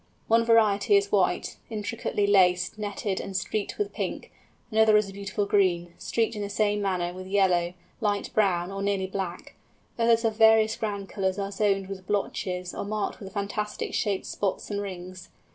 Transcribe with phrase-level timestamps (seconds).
[0.27, 4.31] One variety is white, intricately laced, netted, and streaked with pink;
[4.71, 8.81] another is a beautiful green, streaked in the same manner with yellow, light brown, or
[8.81, 9.53] nearly black;
[9.99, 14.71] others of various ground colours are zoned with blotches, or marked with fantastic shaped spots
[14.71, 15.29] and rings.